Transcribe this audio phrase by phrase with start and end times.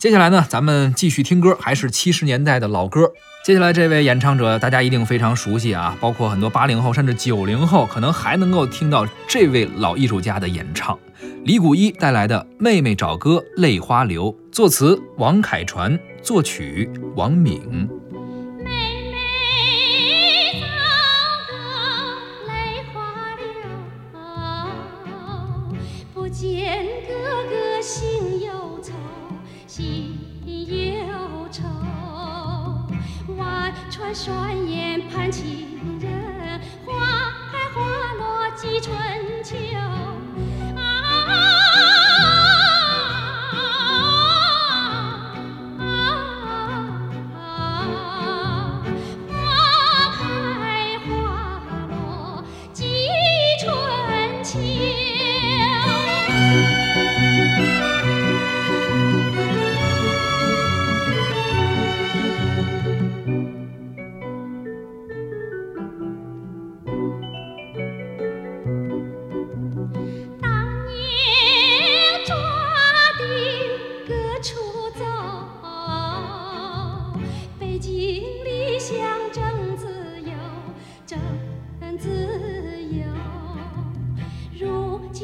[0.00, 3.12] 接下来呢，咱们继续听歌，还是七十年代的老歌。
[3.44, 10.98] 接下来这位演唱者，大家一定非常熟悉啊，包括很多八零后甚至九零后，可能还能够听到这位老艺术家的演唱。
[11.44, 17.60] 李谷一带来的《妹妹找哥泪花流》，作词王凯传，作曲王敏。
[34.12, 36.92] 双眼盼情人，花
[37.52, 37.80] 开花
[38.14, 38.92] 落几春
[39.44, 39.56] 秋。
[40.76, 40.80] 啊，
[49.28, 49.32] 花
[50.12, 50.18] 开
[51.06, 51.08] 花
[51.88, 52.82] 落几
[53.60, 53.64] 春
[54.42, 54.58] 秋。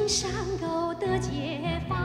[0.09, 1.96] 山沟的解放，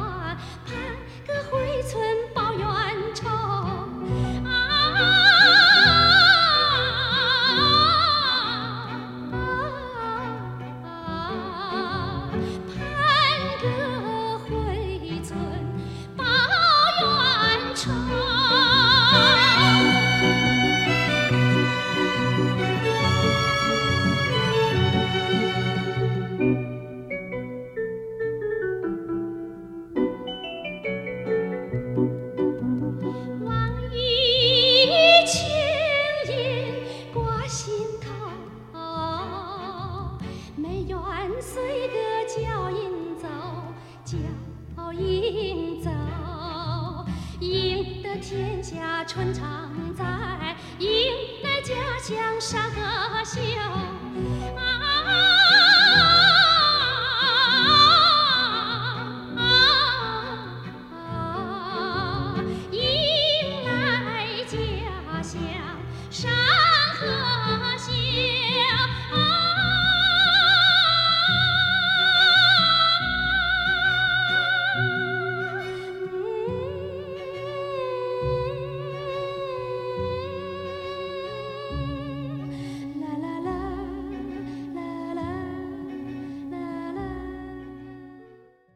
[41.41, 41.95] 随个
[42.27, 43.27] 脚印走，
[44.05, 45.89] 脚印走，
[47.39, 50.05] 赢得天下春常在，
[50.77, 50.87] 迎
[51.43, 52.80] 来家乡山河